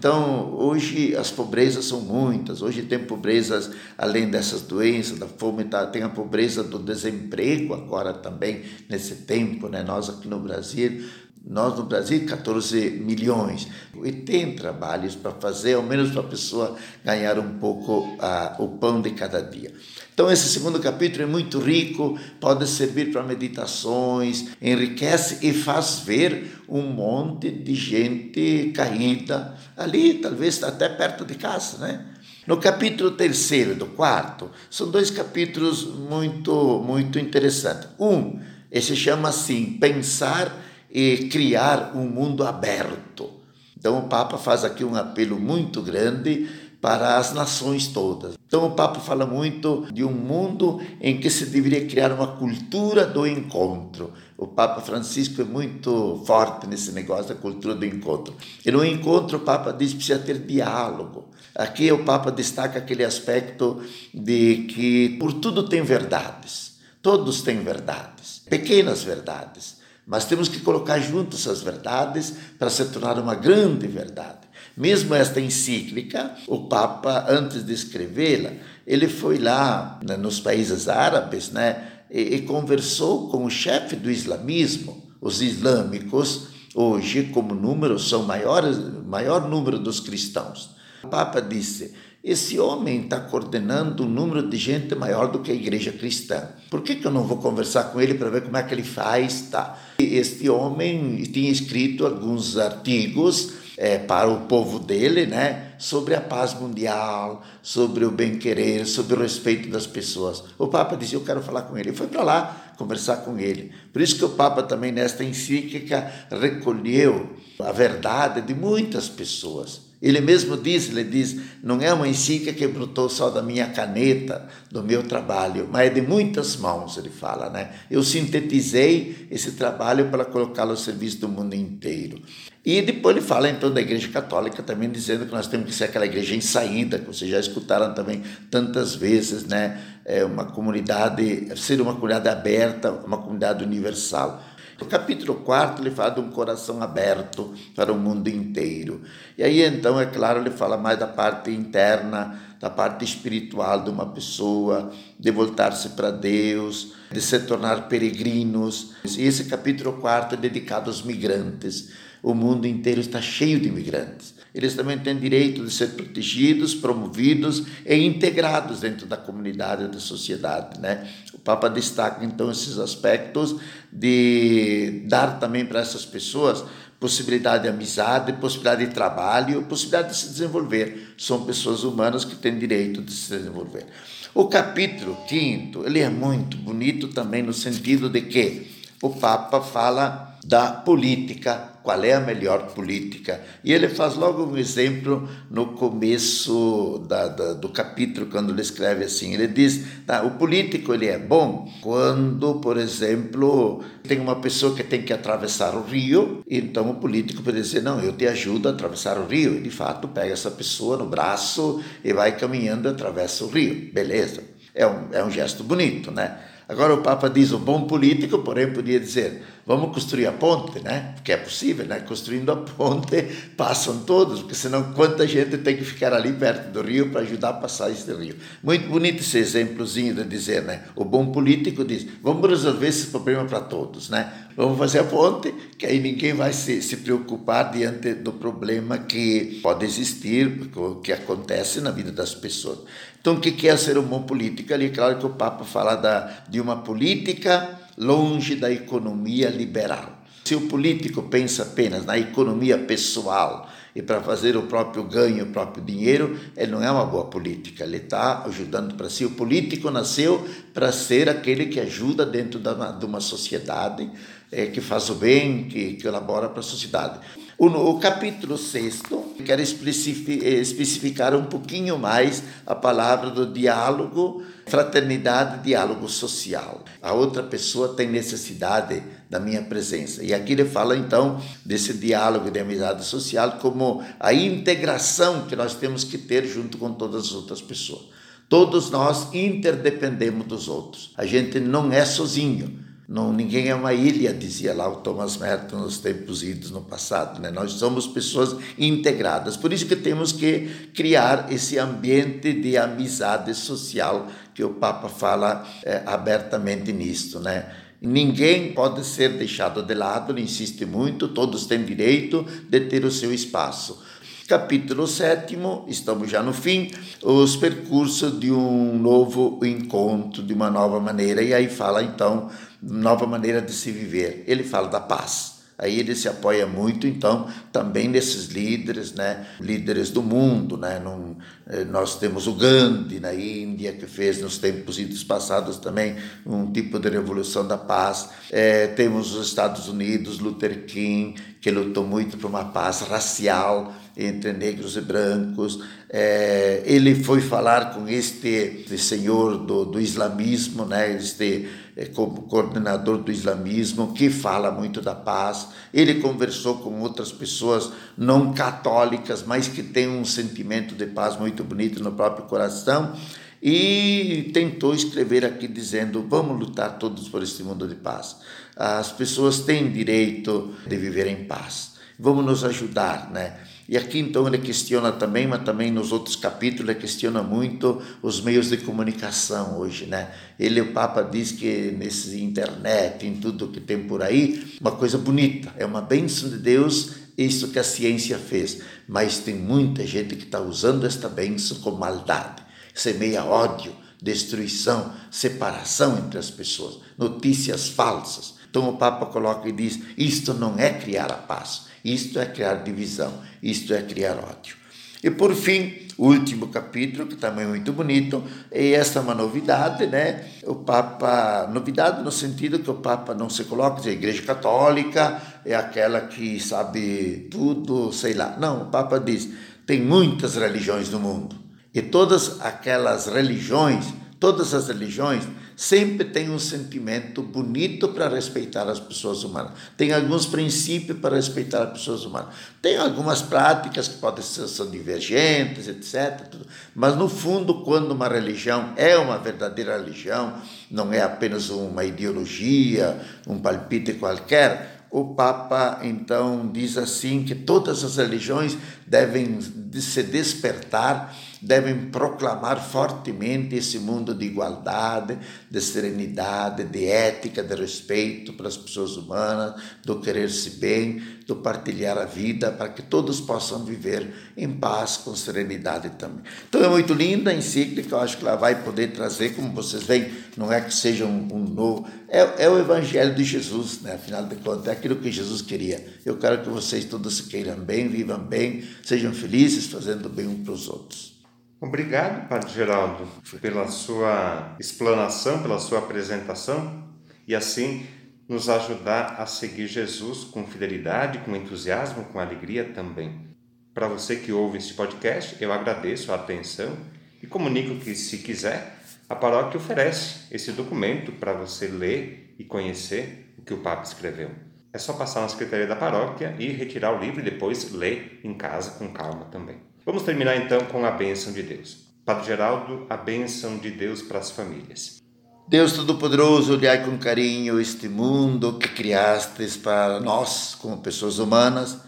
Então, 0.00 0.54
hoje 0.54 1.14
as 1.14 1.30
pobrezas 1.30 1.84
são 1.84 2.00
muitas. 2.00 2.62
Hoje 2.62 2.80
tem 2.80 2.98
pobrezas, 2.98 3.70
além 3.98 4.30
dessas 4.30 4.62
doenças, 4.62 5.18
da 5.18 5.26
fome, 5.26 5.64
tá, 5.64 5.86
tem 5.86 6.02
a 6.02 6.08
pobreza 6.08 6.64
do 6.64 6.78
desemprego 6.78 7.74
agora 7.74 8.14
também, 8.14 8.62
nesse 8.88 9.16
tempo. 9.26 9.68
Né? 9.68 9.82
Nós 9.82 10.08
aqui 10.08 10.26
no 10.26 10.40
Brasil 10.40 11.04
nós 11.46 11.76
no 11.76 11.84
Brasil, 11.84 12.26
14 12.26 12.90
milhões. 12.90 13.66
E 14.04 14.12
tem 14.12 14.54
trabalhos 14.54 15.14
para 15.14 15.32
fazer, 15.32 15.74
ao 15.74 15.82
menos 15.82 16.10
para 16.10 16.20
a 16.20 16.24
pessoa 16.24 16.76
ganhar 17.04 17.38
um 17.38 17.58
pouco 17.58 18.16
ah, 18.18 18.56
o 18.58 18.68
pão 18.68 19.00
de 19.00 19.10
cada 19.12 19.40
dia. 19.40 19.72
Então, 20.12 20.30
esse 20.30 20.48
segundo 20.48 20.78
capítulo 20.78 21.22
é 21.22 21.26
muito 21.26 21.58
rico, 21.58 22.18
pode 22.38 22.68
servir 22.68 23.10
para 23.10 23.22
meditações, 23.22 24.48
enriquece 24.60 25.46
e 25.46 25.52
faz 25.52 26.00
ver 26.00 26.62
um 26.68 26.82
monte 26.82 27.50
de 27.50 27.74
gente 27.74 28.70
caída 28.74 29.56
ali, 29.76 30.14
talvez 30.14 30.62
até 30.62 30.88
perto 30.88 31.24
de 31.24 31.34
casa, 31.34 31.78
né? 31.78 32.06
No 32.46 32.58
capítulo 32.58 33.12
terceiro 33.12 33.74
do 33.74 33.86
quarto, 33.86 34.50
são 34.70 34.90
dois 34.90 35.10
capítulos 35.10 35.84
muito, 35.84 36.82
muito 36.84 37.18
interessantes. 37.18 37.88
Um, 37.98 38.40
esse 38.70 38.94
chama 38.96 39.28
assim, 39.28 39.78
Pensar 39.80 40.69
e 40.90 41.28
criar 41.30 41.92
um 41.94 42.06
mundo 42.06 42.44
aberto. 42.44 43.30
Então 43.78 43.98
o 43.98 44.08
Papa 44.08 44.36
faz 44.36 44.64
aqui 44.64 44.84
um 44.84 44.94
apelo 44.94 45.38
muito 45.38 45.80
grande 45.80 46.48
para 46.80 47.18
as 47.18 47.32
nações 47.32 47.88
todas. 47.88 48.34
Então 48.46 48.66
o 48.66 48.70
Papa 48.72 49.00
fala 49.00 49.26
muito 49.26 49.86
de 49.92 50.02
um 50.02 50.12
mundo 50.12 50.80
em 51.00 51.18
que 51.18 51.30
se 51.30 51.46
deveria 51.46 51.86
criar 51.86 52.10
uma 52.12 52.26
cultura 52.26 53.06
do 53.06 53.26
encontro. 53.26 54.12
O 54.36 54.46
Papa 54.46 54.80
Francisco 54.80 55.42
é 55.42 55.44
muito 55.44 56.22
forte 56.26 56.66
nesse 56.66 56.92
negócio 56.92 57.34
da 57.34 57.40
cultura 57.40 57.74
do 57.74 57.84
encontro. 57.84 58.34
E 58.64 58.70
no 58.70 58.84
encontro 58.84 59.38
o 59.38 59.40
Papa 59.40 59.72
diz 59.72 59.90
que 59.90 59.96
precisa 59.96 60.18
ter 60.18 60.38
diálogo. 60.38 61.28
Aqui 61.54 61.92
o 61.92 62.04
Papa 62.04 62.30
destaca 62.30 62.78
aquele 62.78 63.04
aspecto 63.04 63.82
de 64.12 64.64
que 64.68 65.10
por 65.18 65.34
tudo 65.34 65.68
tem 65.68 65.82
verdades. 65.82 66.70
Todos 67.02 67.40
têm 67.40 67.60
verdades, 67.60 68.42
pequenas 68.48 69.02
verdades 69.02 69.79
mas 70.10 70.24
temos 70.24 70.48
que 70.48 70.58
colocar 70.58 70.98
juntos 70.98 71.38
essas 71.38 71.62
verdades 71.62 72.34
para 72.58 72.68
se 72.68 72.84
tornar 72.86 73.16
uma 73.16 73.36
grande 73.36 73.86
verdade. 73.86 74.40
Mesmo 74.76 75.14
esta 75.14 75.40
encíclica, 75.40 76.34
o 76.48 76.66
Papa, 76.66 77.26
antes 77.28 77.64
de 77.64 77.72
escrevê-la, 77.72 78.50
ele 78.84 79.06
foi 79.06 79.38
lá 79.38 80.00
né, 80.04 80.16
nos 80.16 80.40
países 80.40 80.88
árabes 80.88 81.52
né, 81.52 81.90
e, 82.10 82.22
e 82.22 82.42
conversou 82.42 83.28
com 83.28 83.44
o 83.44 83.50
chefe 83.50 83.94
do 83.94 84.10
islamismo. 84.10 85.00
Os 85.20 85.40
islâmicos, 85.40 86.48
hoje, 86.74 87.30
como 87.32 87.54
número, 87.54 87.96
são 87.96 88.24
maiores, 88.24 88.78
maior 89.06 89.48
número 89.48 89.78
dos 89.78 90.00
cristãos. 90.00 90.70
O 91.04 91.08
Papa 91.08 91.40
disse: 91.40 91.94
esse 92.22 92.58
homem 92.58 93.00
está 93.00 93.18
coordenando 93.18 94.04
um 94.04 94.08
número 94.08 94.46
de 94.46 94.56
gente 94.58 94.94
maior 94.94 95.30
do 95.30 95.38
que 95.38 95.50
a 95.50 95.54
igreja 95.54 95.90
cristã. 95.90 96.48
Por 96.68 96.82
que, 96.82 96.96
que 96.96 97.06
eu 97.06 97.10
não 97.10 97.24
vou 97.24 97.38
conversar 97.38 97.84
com 97.84 98.00
ele 98.00 98.12
para 98.12 98.28
ver 98.28 98.42
como 98.42 98.58
é 98.58 98.62
que 98.62 98.74
ele 98.74 98.82
faz? 98.82 99.48
Tá. 99.50 99.78
Este 99.98 100.50
homem 100.50 101.22
tinha 101.22 101.50
escrito 101.50 102.04
alguns 102.04 102.58
artigos 102.58 103.54
é, 103.74 103.96
para 103.96 104.28
o 104.28 104.42
povo 104.42 104.78
dele, 104.78 105.24
né, 105.24 105.72
sobre 105.78 106.14
a 106.14 106.20
paz 106.20 106.52
mundial, 106.52 107.42
sobre 107.62 108.04
o 108.04 108.10
bem-querer, 108.10 108.84
sobre 108.84 109.14
o 109.14 109.22
respeito 109.22 109.70
das 109.70 109.86
pessoas. 109.86 110.44
O 110.58 110.68
Papa 110.68 110.96
disse: 110.96 111.14
Eu 111.14 111.24
quero 111.24 111.40
falar 111.40 111.62
com 111.62 111.78
ele. 111.78 111.88
E 111.88 111.94
foi 111.94 112.06
para 112.06 112.22
lá 112.22 112.74
conversar 112.76 113.18
com 113.18 113.38
ele. 113.38 113.72
Por 113.90 114.02
isso 114.02 114.16
que 114.16 114.24
o 114.26 114.30
Papa 114.30 114.62
também, 114.62 114.92
nesta 114.92 115.24
encíclica, 115.24 116.12
recolheu 116.30 117.34
a 117.58 117.72
verdade 117.72 118.42
de 118.42 118.54
muitas 118.54 119.08
pessoas 119.08 119.89
ele 120.00 120.20
mesmo 120.20 120.56
diz, 120.56 120.88
ele 120.88 121.04
diz, 121.04 121.36
não 121.62 121.80
é 121.80 121.92
uma 121.92 122.08
encíclica 122.08 122.52
que 122.52 122.66
brotou 122.66 123.08
só 123.08 123.28
da 123.28 123.42
minha 123.42 123.66
caneta, 123.66 124.48
do 124.70 124.82
meu 124.82 125.02
trabalho, 125.02 125.68
mas 125.70 125.88
é 125.88 125.90
de 125.90 126.00
muitas 126.00 126.56
mãos, 126.56 126.96
ele 126.96 127.10
fala, 127.10 127.50
né? 127.50 127.72
Eu 127.90 128.02
sintetizei 128.02 129.28
esse 129.30 129.52
trabalho 129.52 130.08
para 130.08 130.24
colocá-lo 130.24 130.70
ao 130.70 130.76
serviço 130.76 131.18
do 131.18 131.28
mundo 131.28 131.54
inteiro. 131.54 132.22
E 132.64 132.82
depois 132.82 133.16
ele 133.16 133.24
fala 133.24 133.48
então 133.48 133.70
da 133.72 133.80
Igreja 133.80 134.08
Católica 134.08 134.62
também 134.62 134.90
dizendo 134.90 135.24
que 135.24 135.32
nós 135.32 135.46
temos 135.46 135.66
que 135.66 135.74
ser 135.74 135.84
aquela 135.84 136.04
igreja 136.04 136.34
em 136.34 136.40
saída, 136.42 136.98
que 136.98 137.06
vocês 137.06 137.30
já 137.30 137.40
escutaram 137.40 137.94
também 137.94 138.22
tantas 138.50 138.94
vezes, 138.94 139.44
né? 139.44 139.80
É 140.04 140.24
uma 140.24 140.44
comunidade, 140.44 141.48
ser 141.56 141.80
uma 141.80 141.94
comunidade 141.94 142.28
aberta, 142.28 142.90
uma 142.90 143.18
comunidade 143.18 143.64
universal. 143.64 144.42
No 144.80 144.86
capítulo 144.86 145.34
4, 145.34 145.82
ele 145.82 145.94
fala 145.94 146.10
de 146.10 146.20
um 146.20 146.30
coração 146.30 146.82
aberto 146.82 147.52
para 147.76 147.92
o 147.92 147.98
mundo 147.98 148.28
inteiro. 148.28 149.02
E 149.36 149.42
aí, 149.42 149.62
então, 149.62 150.00
é 150.00 150.06
claro, 150.06 150.40
ele 150.40 150.50
fala 150.50 150.78
mais 150.78 150.98
da 150.98 151.06
parte 151.06 151.50
interna, 151.50 152.40
da 152.58 152.70
parte 152.70 153.04
espiritual 153.04 153.84
de 153.84 153.90
uma 153.90 154.06
pessoa, 154.06 154.90
de 155.18 155.30
voltar-se 155.30 155.90
para 155.90 156.10
Deus, 156.10 156.94
de 157.12 157.20
se 157.20 157.38
tornar 157.40 157.88
peregrinos. 157.88 158.92
E 159.04 159.26
esse 159.26 159.44
capítulo 159.44 159.94
4 160.00 160.38
é 160.38 160.40
dedicado 160.40 160.88
aos 160.88 161.02
migrantes. 161.02 161.90
O 162.22 162.32
mundo 162.32 162.66
inteiro 162.66 163.00
está 163.00 163.20
cheio 163.20 163.60
de 163.60 163.68
imigrantes. 163.68 164.39
Eles 164.54 164.74
também 164.74 164.98
têm 164.98 165.16
direito 165.16 165.64
de 165.64 165.70
ser 165.70 165.90
protegidos, 165.90 166.74
promovidos 166.74 167.64
e 167.86 167.94
integrados 167.94 168.80
dentro 168.80 169.06
da 169.06 169.16
comunidade, 169.16 169.88
da 169.88 170.00
sociedade. 170.00 170.80
Né? 170.80 171.08
O 171.32 171.38
Papa 171.38 171.68
destaca 171.68 172.24
então 172.24 172.50
esses 172.50 172.78
aspectos 172.78 173.56
de 173.92 175.02
dar 175.06 175.38
também 175.38 175.64
para 175.64 175.80
essas 175.80 176.04
pessoas 176.04 176.64
possibilidade 177.00 177.62
de 177.62 177.70
amizade, 177.70 178.34
possibilidade 178.34 178.86
de 178.86 178.92
trabalho, 178.92 179.62
possibilidade 179.62 180.10
de 180.10 180.16
se 180.18 180.28
desenvolver. 180.28 181.14
São 181.16 181.46
pessoas 181.46 181.82
humanas 181.82 182.26
que 182.26 182.36
têm 182.36 182.58
direito 182.58 183.00
de 183.00 183.10
se 183.10 183.34
desenvolver. 183.34 183.86
O 184.34 184.46
capítulo 184.46 185.16
quinto, 185.26 185.84
ele 185.84 185.98
é 185.98 186.10
muito 186.10 186.58
bonito 186.58 187.08
também 187.08 187.42
no 187.42 187.54
sentido 187.54 188.10
de 188.10 188.20
que 188.20 188.70
o 189.02 189.08
Papa 189.08 189.62
fala 189.62 190.29
da 190.44 190.72
política 190.72 191.70
qual 191.82 192.04
é 192.04 192.12
a 192.12 192.20
melhor 192.20 192.72
política. 192.74 193.40
E 193.64 193.72
ele 193.72 193.88
faz 193.88 194.14
logo 194.14 194.44
um 194.44 194.56
exemplo 194.56 195.28
no 195.50 195.68
começo 195.68 197.04
da, 197.08 197.28
da, 197.28 197.52
do 197.54 197.68
capítulo, 197.68 198.26
quando 198.26 198.52
ele 198.52 198.60
escreve 198.60 199.04
assim: 199.04 199.34
ele 199.34 199.46
diz, 199.46 199.84
tá, 200.06 200.22
o 200.22 200.32
político 200.32 200.92
ele 200.92 201.06
é 201.06 201.18
bom 201.18 201.70
quando, 201.80 202.56
por 202.56 202.76
exemplo, 202.76 203.82
tem 204.02 204.20
uma 204.20 204.36
pessoa 204.36 204.74
que 204.74 204.82
tem 204.82 205.02
que 205.02 205.12
atravessar 205.12 205.74
o 205.74 205.82
rio, 205.82 206.42
então 206.48 206.90
o 206.90 206.94
político 206.94 207.42
pode 207.42 207.60
dizer: 207.60 207.82
não, 207.82 208.00
eu 208.00 208.12
te 208.12 208.26
ajudo 208.26 208.68
a 208.68 208.72
atravessar 208.72 209.18
o 209.18 209.26
rio. 209.26 209.56
E 209.56 209.60
de 209.60 209.70
fato 209.70 210.08
pega 210.08 210.32
essa 210.32 210.50
pessoa 210.50 210.96
no 210.96 211.06
braço 211.06 211.82
e 212.04 212.12
vai 212.12 212.36
caminhando 212.36 212.88
e 212.88 212.90
atravessa 212.90 213.44
o 213.44 213.48
rio. 213.48 213.90
Beleza. 213.92 214.59
É 214.74 214.86
um, 214.86 215.08
é 215.12 215.24
um 215.24 215.30
gesto 215.30 215.64
bonito, 215.64 216.10
né? 216.10 216.38
Agora 216.70 216.94
o 216.94 217.02
Papa 217.02 217.28
diz, 217.28 217.50
o 217.50 217.58
bom 217.58 217.82
político, 217.88 218.38
porém, 218.38 218.72
podia 218.72 219.00
dizer, 219.00 219.42
vamos 219.66 219.92
construir 219.92 220.26
a 220.26 220.32
ponte, 220.32 220.78
né? 220.78 221.14
Porque 221.16 221.32
é 221.32 221.36
possível, 221.36 221.84
né? 221.84 221.98
Construindo 221.98 222.52
a 222.52 222.56
ponte, 222.58 223.22
passam 223.58 224.04
todos, 224.04 224.38
porque 224.38 224.54
senão 224.54 224.92
quanta 224.92 225.26
gente 225.26 225.58
tem 225.58 225.76
que 225.76 225.82
ficar 225.82 226.14
ali 226.14 226.32
perto 226.32 226.70
do 226.70 226.80
rio 226.80 227.10
para 227.10 227.22
ajudar 227.22 227.48
a 227.48 227.52
passar 227.54 227.90
esse 227.90 228.14
rio. 228.14 228.36
Muito 228.62 228.88
bonito 228.88 229.20
esse 229.20 229.36
exemplozinho 229.36 230.14
de 230.14 230.22
dizer, 230.22 230.62
né? 230.62 230.84
O 230.94 231.04
bom 231.04 231.32
político 231.32 231.84
diz, 231.84 232.06
vamos 232.22 232.48
resolver 232.48 232.86
esse 232.86 233.08
problema 233.08 233.44
para 233.46 233.62
todos, 233.62 234.08
né? 234.08 234.32
Vamos 234.56 234.78
fazer 234.78 235.00
a 235.00 235.04
ponte, 235.04 235.52
que 235.76 235.86
aí 235.86 235.98
ninguém 235.98 236.34
vai 236.34 236.52
se, 236.52 236.80
se 236.82 236.98
preocupar 236.98 237.72
diante 237.72 238.14
do 238.14 238.32
problema 238.32 238.98
que 238.98 239.58
pode 239.60 239.84
existir, 239.84 240.70
que 241.02 241.12
acontece 241.12 241.80
na 241.80 241.90
vida 241.90 242.12
das 242.12 242.32
pessoas. 242.32 242.80
Então, 243.20 243.34
o 243.34 243.40
que 243.40 243.68
é 243.68 243.76
ser 243.76 243.98
um 243.98 244.02
bom 244.02 244.22
político? 244.22 244.72
Ali, 244.72 244.90
claro 244.90 245.18
que 245.18 245.26
o 245.26 245.30
Papa 245.30 245.62
fala 245.64 245.94
da, 245.94 246.44
de 246.48 246.58
uma 246.58 246.76
política 246.76 247.78
longe 247.98 248.54
da 248.56 248.72
economia 248.72 249.50
liberal. 249.50 250.20
Se 250.44 250.54
o 250.54 250.62
político 250.62 251.24
pensa 251.24 251.64
apenas 251.64 252.06
na 252.06 252.18
economia 252.18 252.78
pessoal 252.78 253.68
e 253.94 254.00
para 254.00 254.22
fazer 254.22 254.56
o 254.56 254.62
próprio 254.62 255.04
ganho, 255.04 255.44
o 255.44 255.48
próprio 255.48 255.84
dinheiro, 255.84 256.38
ele 256.56 256.72
não 256.72 256.82
é 256.82 256.90
uma 256.90 257.04
boa 257.04 257.26
política. 257.26 257.84
Ele 257.84 257.98
está 257.98 258.44
ajudando 258.44 258.94
para 258.94 259.10
si. 259.10 259.26
O 259.26 259.32
político 259.32 259.90
nasceu 259.90 260.48
para 260.72 260.90
ser 260.90 261.28
aquele 261.28 261.66
que 261.66 261.78
ajuda 261.78 262.24
dentro 262.24 262.58
de 262.58 263.04
uma 263.04 263.20
sociedade, 263.20 264.10
é, 264.50 264.66
que 264.66 264.80
faz 264.80 265.10
o 265.10 265.14
bem, 265.14 265.64
que, 265.64 265.92
que 265.94 266.06
elabora 266.06 266.48
para 266.48 266.60
a 266.60 266.62
sociedade. 266.62 267.20
O, 267.60 267.66
o 267.66 267.98
capítulo 267.98 268.56
6 268.56 269.02
quer 269.44 269.60
especificar 269.60 271.34
um 271.36 271.44
pouquinho 271.44 271.98
mais 271.98 272.42
a 272.66 272.74
palavra 272.74 273.28
do 273.28 273.52
diálogo, 273.52 274.42
fraternidade, 274.64 275.62
diálogo 275.62 276.08
social. 276.08 276.82
A 277.02 277.12
outra 277.12 277.42
pessoa 277.42 277.88
tem 277.88 278.08
necessidade 278.08 279.02
da 279.28 279.38
minha 279.38 279.60
presença. 279.60 280.24
E 280.24 280.32
aqui 280.32 280.54
ele 280.54 280.64
fala 280.64 280.96
então 280.96 281.38
desse 281.62 281.92
diálogo 281.92 282.50
de 282.50 282.60
amizade 282.60 283.04
social 283.04 283.58
como 283.60 284.02
a 284.18 284.32
integração 284.32 285.42
que 285.42 285.54
nós 285.54 285.74
temos 285.74 286.02
que 286.02 286.16
ter 286.16 286.46
junto 286.46 286.78
com 286.78 286.94
todas 286.94 287.26
as 287.26 287.32
outras 287.32 287.60
pessoas. 287.60 288.04
Todos 288.48 288.90
nós 288.90 289.34
interdependemos 289.34 290.46
dos 290.46 290.66
outros. 290.66 291.12
A 291.14 291.26
gente 291.26 291.60
não 291.60 291.92
é 291.92 292.06
sozinho. 292.06 292.88
Não, 293.10 293.32
ninguém 293.32 293.66
é 293.66 293.74
uma 293.74 293.92
ilha, 293.92 294.32
dizia 294.32 294.72
lá 294.72 294.88
o 294.88 294.98
Thomas 294.98 295.36
Merton 295.36 295.78
nos 295.78 295.98
tempos 295.98 296.44
idos 296.44 296.70
no 296.70 296.80
passado. 296.80 297.40
Né? 297.40 297.50
Nós 297.50 297.72
somos 297.72 298.06
pessoas 298.06 298.54
integradas. 298.78 299.56
Por 299.56 299.72
isso 299.72 299.86
que 299.86 299.96
temos 299.96 300.30
que 300.30 300.68
criar 300.94 301.52
esse 301.52 301.76
ambiente 301.76 302.52
de 302.52 302.76
amizade 302.76 303.52
social 303.52 304.28
que 304.54 304.62
o 304.62 304.74
Papa 304.74 305.08
fala 305.08 305.66
é, 305.82 306.04
abertamente 306.06 306.92
nisto. 306.92 307.40
Né? 307.40 307.66
Ninguém 308.00 308.72
pode 308.74 309.04
ser 309.04 309.30
deixado 309.30 309.82
de 309.82 309.92
lado, 309.92 310.32
ele 310.32 310.42
insiste 310.42 310.86
muito, 310.86 311.26
todos 311.26 311.66
têm 311.66 311.84
direito 311.84 312.46
de 312.68 312.78
ter 312.78 313.04
o 313.04 313.10
seu 313.10 313.34
espaço. 313.34 314.00
Capítulo 314.46 315.06
7, 315.06 315.56
estamos 315.86 316.28
já 316.28 316.42
no 316.42 316.52
fim, 316.52 316.90
os 317.22 317.56
percursos 317.56 318.38
de 318.38 318.50
um 318.50 318.98
novo 318.98 319.60
encontro, 319.64 320.42
de 320.42 320.52
uma 320.52 320.68
nova 320.68 320.98
maneira, 320.98 321.40
e 321.40 321.54
aí 321.54 321.68
fala 321.68 322.02
então, 322.02 322.50
nova 322.82 323.26
maneira 323.26 323.60
de 323.60 323.72
se 323.72 323.90
viver. 323.90 324.44
Ele 324.46 324.64
fala 324.64 324.88
da 324.88 325.00
paz. 325.00 325.60
Aí 325.80 325.98
ele 325.98 326.14
se 326.14 326.28
apoia 326.28 326.66
muito, 326.66 327.06
então, 327.06 327.48
também 327.72 328.06
nesses 328.06 328.48
líderes, 328.48 329.14
né? 329.14 329.46
líderes 329.58 330.10
do 330.10 330.22
mundo. 330.22 330.76
Né? 330.76 330.98
Num, 330.98 331.36
eh, 331.66 331.84
nós 331.86 332.18
temos 332.18 332.46
o 332.46 332.52
Gandhi 332.52 333.18
na 333.18 333.32
Índia, 333.32 333.94
que 333.94 334.06
fez 334.06 334.42
nos 334.42 334.58
tempos 334.58 334.98
passados 335.24 335.78
também 335.78 336.16
um 336.44 336.70
tipo 336.70 336.98
de 336.98 337.08
revolução 337.08 337.66
da 337.66 337.78
paz. 337.78 338.28
É, 338.50 338.88
temos 338.88 339.34
os 339.34 339.46
Estados 339.46 339.88
Unidos, 339.88 340.38
Luther 340.38 340.84
King, 340.84 341.40
que 341.62 341.70
lutou 341.70 342.04
muito 342.04 342.36
por 342.36 342.48
uma 342.48 342.66
paz 342.66 343.00
racial 343.00 343.94
entre 344.14 344.52
negros 344.52 344.98
e 344.98 345.00
brancos. 345.00 345.82
É, 346.10 346.82
ele 346.84 347.14
foi 347.14 347.40
falar 347.40 347.94
com 347.94 348.06
este, 348.06 348.48
este 348.48 348.98
senhor 348.98 349.56
do, 349.56 349.86
do 349.86 349.98
islamismo, 349.98 350.84
né? 350.84 351.16
este 351.16 351.68
como 352.06 352.42
coordenador 352.42 353.18
do 353.18 353.30
islamismo, 353.30 354.12
que 354.12 354.30
fala 354.30 354.70
muito 354.70 355.00
da 355.00 355.14
paz. 355.14 355.68
Ele 355.92 356.14
conversou 356.14 356.78
com 356.78 357.00
outras 357.00 357.30
pessoas 357.30 357.92
não 358.16 358.52
católicas, 358.52 359.42
mas 359.46 359.68
que 359.68 359.82
têm 359.82 360.08
um 360.08 360.24
sentimento 360.24 360.94
de 360.94 361.06
paz 361.06 361.38
muito 361.38 361.62
bonito 361.62 362.02
no 362.02 362.12
próprio 362.12 362.46
coração. 362.46 363.14
E 363.62 364.50
tentou 364.54 364.94
escrever 364.94 365.44
aqui 365.44 365.68
dizendo: 365.68 366.26
vamos 366.28 366.58
lutar 366.58 366.98
todos 366.98 367.28
por 367.28 367.42
este 367.42 367.62
mundo 367.62 367.86
de 367.86 367.94
paz. 367.94 368.36
As 368.74 369.12
pessoas 369.12 369.60
têm 369.60 369.92
direito 369.92 370.74
de 370.86 370.96
viver 370.96 371.26
em 371.26 371.44
paz. 371.44 371.94
Vamos 372.18 372.44
nos 372.44 372.64
ajudar, 372.64 373.30
né? 373.30 373.58
E 373.90 373.96
aqui 373.96 374.20
então 374.20 374.46
ele 374.46 374.58
questiona 374.58 375.10
também, 375.10 375.48
mas 375.48 375.64
também 375.64 375.90
nos 375.90 376.12
outros 376.12 376.36
capítulos 376.36 376.88
ele 376.88 377.00
questiona 377.00 377.42
muito 377.42 378.00
os 378.22 378.40
meios 378.40 378.70
de 378.70 378.76
comunicação 378.76 379.80
hoje, 379.80 380.06
né? 380.06 380.30
Ele, 380.60 380.80
o 380.80 380.92
Papa, 380.92 381.22
diz 381.22 381.50
que 381.50 381.90
nesse 381.98 382.40
internet, 382.40 383.26
em 383.26 383.34
tudo 383.34 383.66
que 383.66 383.80
tem 383.80 384.04
por 384.04 384.22
aí, 384.22 384.76
uma 384.80 384.92
coisa 384.92 385.18
bonita, 385.18 385.74
é 385.76 385.84
uma 385.84 386.00
bênção 386.00 386.48
de 386.48 386.58
Deus 386.58 387.14
isso 387.36 387.68
que 387.72 387.80
a 387.80 387.84
ciência 387.84 388.38
fez, 388.38 388.80
mas 389.08 389.38
tem 389.38 389.56
muita 389.56 390.06
gente 390.06 390.36
que 390.36 390.44
está 390.44 390.60
usando 390.60 391.04
esta 391.04 391.28
bênção 391.28 391.78
com 391.78 391.90
maldade, 391.90 392.62
semeia 392.94 393.42
ódio, 393.42 393.92
destruição, 394.22 395.12
separação 395.32 396.16
entre 396.16 396.38
as 396.38 396.48
pessoas, 396.48 396.98
notícias 397.18 397.88
falsas. 397.88 398.54
Então 398.70 398.88
o 398.88 398.96
Papa 398.96 399.26
coloca 399.26 399.68
e 399.68 399.72
diz: 399.72 399.98
isto 400.16 400.54
não 400.54 400.78
é 400.78 400.92
criar 400.92 401.32
a 401.32 401.38
paz, 401.38 401.89
isto 402.04 402.38
é 402.38 402.46
criar 402.46 402.76
divisão, 402.76 403.32
isto 403.62 403.92
é 403.94 404.02
criar 404.02 404.36
ódio. 404.38 404.76
E 405.22 405.30
por 405.30 405.54
fim, 405.54 406.08
o 406.16 406.28
último 406.28 406.68
capítulo, 406.68 407.26
que 407.26 407.36
também 407.36 407.64
é 407.64 407.68
muito 407.68 407.92
bonito, 407.92 408.42
e 408.72 408.94
esta 408.94 409.18
é 409.18 409.22
uma 409.22 409.34
novidade, 409.34 410.06
né? 410.06 410.44
O 410.64 410.76
Papa, 410.76 411.68
novidade 411.70 412.22
no 412.22 412.32
sentido 412.32 412.78
que 412.78 412.90
o 412.90 412.94
Papa 412.94 413.34
não 413.34 413.50
se 413.50 413.64
coloca, 413.64 414.06
a 414.08 414.12
Igreja 414.12 414.42
Católica 414.42 415.40
é 415.64 415.74
aquela 415.74 416.22
que 416.22 416.58
sabe 416.58 417.48
tudo, 417.50 418.12
sei 418.12 418.32
lá. 418.32 418.56
Não, 418.58 418.82
o 418.82 418.86
Papa 418.86 419.20
diz: 419.20 419.48
tem 419.86 420.00
muitas 420.00 420.56
religiões 420.56 421.10
no 421.10 421.20
mundo. 421.20 421.56
E 421.92 422.00
todas 422.00 422.60
aquelas 422.60 423.26
religiões, 423.26 424.06
todas 424.38 424.72
as 424.72 424.88
religiões 424.88 425.44
sempre 425.80 426.26
tem 426.26 426.50
um 426.50 426.58
sentimento 426.58 427.40
bonito 427.40 428.08
para 428.08 428.28
respeitar 428.28 428.86
as 428.86 429.00
pessoas 429.00 429.44
humanas. 429.44 429.72
Tem 429.96 430.12
alguns 430.12 430.44
princípios 430.44 431.18
para 431.18 431.36
respeitar 431.36 431.84
as 431.84 431.92
pessoas 431.92 432.22
humanas. 432.22 432.54
Tem 432.82 432.98
algumas 432.98 433.40
práticas 433.40 434.06
que 434.06 434.18
podem 434.18 434.44
ser 434.44 434.68
são 434.68 434.90
divergentes, 434.90 435.88
etc. 435.88 436.54
Mas 436.94 437.16
no 437.16 437.30
fundo, 437.30 437.82
quando 437.82 438.10
uma 438.10 438.28
religião 438.28 438.92
é 438.94 439.16
uma 439.16 439.38
verdadeira 439.38 439.96
religião, 439.96 440.52
não 440.90 441.14
é 441.14 441.22
apenas 441.22 441.70
uma 441.70 442.04
ideologia, 442.04 443.18
um 443.46 443.58
palpite 443.58 444.12
qualquer, 444.12 445.06
o 445.10 445.34
Papa 445.34 446.00
então 446.02 446.70
diz 446.70 446.98
assim 446.98 447.42
que 447.42 447.54
todas 447.54 448.04
as 448.04 448.18
religiões 448.18 448.76
devem 449.06 449.58
se 449.62 450.22
despertar 450.24 451.34
devem 451.60 452.10
proclamar 452.10 452.82
fortemente 452.82 453.76
esse 453.76 453.98
mundo 453.98 454.34
de 454.34 454.46
igualdade, 454.46 455.38
de 455.70 455.80
serenidade, 455.80 456.84
de 456.84 457.04
ética, 457.04 457.62
de 457.62 457.74
respeito 457.74 458.52
para 458.54 458.68
as 458.68 458.76
pessoas 458.76 459.16
humanas, 459.16 459.80
do 460.04 460.20
querer-se 460.20 460.70
bem, 460.70 461.22
do 461.46 461.56
partilhar 461.56 462.16
a 462.16 462.24
vida, 462.24 462.70
para 462.70 462.88
que 462.88 463.02
todos 463.02 463.40
possam 463.40 463.84
viver 463.84 464.52
em 464.56 464.70
paz, 464.70 465.18
com 465.18 465.34
serenidade 465.34 466.10
também. 466.10 466.42
Então 466.68 466.82
é 466.82 466.88
muito 466.88 467.12
linda 467.12 467.50
a 467.50 467.54
encíclica, 467.54 468.14
eu 468.14 468.20
acho 468.20 468.38
que 468.38 468.46
ela 468.46 468.56
vai 468.56 468.82
poder 468.82 469.12
trazer, 469.12 469.54
como 469.54 469.72
vocês 469.72 470.04
veem, 470.04 470.32
não 470.56 470.72
é 470.72 470.80
que 470.80 470.94
seja 470.94 471.26
um, 471.26 471.48
um 471.52 471.64
novo, 471.64 472.06
é, 472.28 472.64
é, 472.64 472.70
o 472.70 472.78
Evangelho 472.78 473.34
de 473.34 473.44
Jesus, 473.44 474.00
né? 474.02 474.14
afinal 474.14 474.44
de 474.46 474.56
contas, 474.56 474.86
é 474.86 474.92
aquilo 474.92 475.16
que 475.16 475.30
Jesus 475.30 475.60
queria. 475.60 476.06
Eu 476.24 476.36
quero 476.38 476.62
que 476.62 476.68
vocês 476.68 477.04
todos 477.04 477.36
se 477.36 477.42
queiram 477.44 477.76
bem, 477.76 478.08
vivam 478.08 478.38
bem, 478.38 478.84
sejam 479.02 479.32
felizes, 479.32 479.86
fazendo 479.86 480.28
bem 480.28 480.46
um 480.46 480.62
para 480.62 480.72
os 480.72 480.88
outros. 480.88 481.39
Obrigado, 481.80 482.46
Padre 482.46 482.70
Geraldo, 482.70 483.26
pela 483.58 483.88
sua 483.88 484.76
explanação, 484.78 485.62
pela 485.62 485.78
sua 485.78 486.00
apresentação 486.00 487.08
e 487.48 487.54
assim 487.54 488.06
nos 488.46 488.68
ajudar 488.68 489.36
a 489.38 489.46
seguir 489.46 489.86
Jesus 489.86 490.44
com 490.44 490.66
fidelidade, 490.66 491.38
com 491.38 491.56
entusiasmo, 491.56 492.24
com 492.24 492.38
alegria 492.38 492.84
também. 492.84 493.48
Para 493.94 494.08
você 494.08 494.36
que 494.36 494.52
ouve 494.52 494.76
este 494.76 494.92
podcast, 494.92 495.56
eu 495.58 495.72
agradeço 495.72 496.30
a 496.32 496.34
atenção 496.34 496.94
e 497.42 497.46
comunico 497.46 497.94
que, 498.04 498.14
se 498.14 498.38
quiser, 498.38 498.98
a 499.26 499.34
paróquia 499.34 499.80
oferece 499.80 500.54
esse 500.54 500.72
documento 500.72 501.32
para 501.32 501.54
você 501.54 501.86
ler 501.86 502.54
e 502.58 502.64
conhecer 502.64 503.54
o 503.56 503.62
que 503.62 503.72
o 503.72 503.78
Papa 503.78 504.02
escreveu. 504.02 504.50
É 504.92 504.98
só 504.98 505.14
passar 505.14 505.40
na 505.40 505.48
secretaria 505.48 505.86
da 505.86 505.96
paróquia 505.96 506.54
e 506.58 506.66
retirar 506.68 507.16
o 507.16 507.20
livro 507.20 507.40
e 507.40 507.44
depois 507.44 507.90
ler 507.90 508.38
em 508.44 508.52
casa 508.52 508.98
com 508.98 509.10
calma 509.12 509.46
também. 509.46 509.89
Vamos 510.04 510.22
terminar 510.22 510.56
então 510.56 510.80
com 510.86 511.04
a 511.04 511.10
bênção 511.10 511.52
de 511.52 511.62
Deus. 511.62 511.98
Padre 512.24 512.46
Geraldo, 512.46 513.06
a 513.10 513.16
bênção 513.16 513.76
de 513.76 513.90
Deus 513.90 514.22
para 514.22 514.38
as 514.38 514.50
famílias. 514.50 515.20
Deus 515.68 515.92
Todo-Poderoso, 515.92 516.72
olhai 516.72 517.04
com 517.04 517.18
carinho 517.18 517.78
este 517.80 518.08
mundo 518.08 518.78
que 518.78 518.88
criastes 518.88 519.76
para 519.76 520.18
nós, 520.18 520.74
como 520.74 520.98
pessoas 520.98 521.38
humanas. 521.38 521.98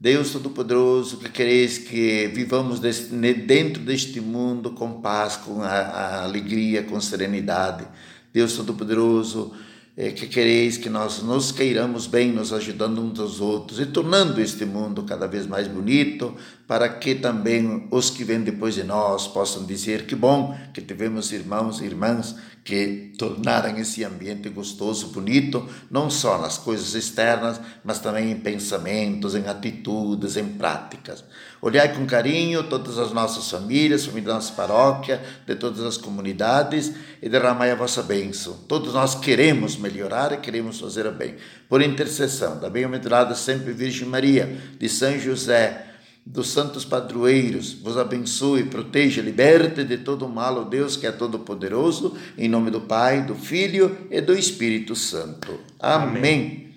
Deus 0.00 0.32
Todo-Poderoso, 0.32 1.18
que 1.18 1.28
quereis 1.28 1.78
que 1.78 2.26
vivamos 2.28 2.80
dentro 2.80 3.82
deste 3.82 4.20
mundo 4.20 4.72
com 4.72 5.00
paz, 5.00 5.36
com 5.36 5.62
a, 5.62 5.68
a 5.68 6.24
alegria, 6.24 6.82
com 6.82 7.00
serenidade. 7.00 7.86
Deus 8.32 8.54
Todo-Poderoso, 8.54 9.54
que 9.98 10.28
quereis 10.28 10.76
que 10.76 10.88
nós 10.88 11.24
nos 11.24 11.50
queiramos 11.50 12.06
bem, 12.06 12.30
nos 12.30 12.52
ajudando 12.52 13.02
uns 13.02 13.18
aos 13.18 13.40
outros 13.40 13.80
e 13.80 13.86
tornando 13.86 14.40
este 14.40 14.64
mundo 14.64 15.02
cada 15.02 15.26
vez 15.26 15.44
mais 15.44 15.66
bonito, 15.66 16.36
para 16.68 16.88
que 16.88 17.16
também 17.16 17.88
os 17.90 18.08
que 18.08 18.22
vêm 18.22 18.40
depois 18.40 18.76
de 18.76 18.84
nós 18.84 19.26
possam 19.26 19.66
dizer 19.66 20.06
que 20.06 20.14
bom 20.14 20.56
que 20.72 20.80
tivemos 20.80 21.32
irmãos 21.32 21.80
e 21.80 21.84
irmãs 21.84 22.36
que 22.68 23.14
tornaram 23.16 23.78
esse 23.78 24.04
ambiente 24.04 24.50
gostoso, 24.50 25.08
bonito, 25.08 25.66
não 25.90 26.10
só 26.10 26.36
nas 26.36 26.58
coisas 26.58 26.94
externas, 26.94 27.58
mas 27.82 27.98
também 27.98 28.30
em 28.30 28.36
pensamentos, 28.36 29.34
em 29.34 29.48
atitudes, 29.48 30.36
em 30.36 30.44
práticas. 30.44 31.24
Olhai 31.62 31.96
com 31.96 32.04
carinho 32.04 32.62
todas 32.64 32.98
as 32.98 33.10
nossas 33.10 33.50
famílias, 33.50 34.04
família 34.04 34.28
da 34.28 34.34
nossa 34.34 34.52
paróquia, 34.52 35.18
de 35.46 35.54
todas 35.54 35.80
as 35.80 35.96
comunidades 35.96 36.92
e 37.22 37.28
derramai 37.30 37.70
a 37.70 37.74
vossa 37.74 38.02
bênção. 38.02 38.52
Todos 38.68 38.92
nós 38.92 39.14
queremos 39.14 39.74
melhorar 39.78 40.32
e 40.32 40.36
queremos 40.36 40.78
fazer 40.78 41.06
o 41.06 41.12
bem. 41.12 41.36
Por 41.70 41.80
intercessão 41.80 42.60
da 42.60 42.68
bem-aventurada 42.68 43.34
sempre 43.34 43.72
Virgem 43.72 44.06
Maria, 44.06 44.58
de 44.78 44.90
São 44.90 45.18
José, 45.18 45.87
dos 46.24 46.50
santos 46.50 46.84
padroeiros, 46.84 47.72
vos 47.72 47.96
abençoe, 47.96 48.64
proteja, 48.64 49.22
liberte 49.22 49.82
de 49.82 49.98
todo 49.98 50.26
o 50.26 50.28
mal, 50.28 50.58
o 50.58 50.64
Deus 50.64 50.96
que 50.96 51.06
é 51.06 51.12
todo-poderoso, 51.12 52.16
em 52.36 52.48
nome 52.48 52.70
do 52.70 52.82
Pai, 52.82 53.24
do 53.24 53.34
Filho 53.34 53.96
e 54.10 54.20
do 54.20 54.36
Espírito 54.36 54.94
Santo. 54.94 55.58
Amém. 55.80 56.18
Amém. 56.18 56.68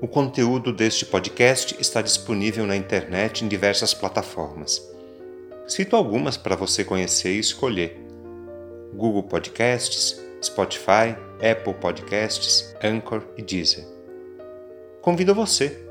O 0.00 0.08
conteúdo 0.08 0.72
deste 0.72 1.06
podcast 1.06 1.76
está 1.80 2.02
disponível 2.02 2.66
na 2.66 2.76
internet 2.76 3.44
em 3.44 3.48
diversas 3.48 3.94
plataformas. 3.94 4.82
Cito 5.66 5.96
algumas 5.96 6.36
para 6.36 6.54
você 6.54 6.84
conhecer 6.84 7.34
e 7.34 7.38
escolher: 7.38 7.98
Google 8.94 9.22
Podcasts, 9.22 10.20
Spotify, 10.42 11.16
Apple 11.40 11.74
Podcasts, 11.74 12.74
Anchor 12.82 13.22
e 13.36 13.42
Deezer. 13.42 13.84
Convido 15.00 15.34
você 15.34 15.85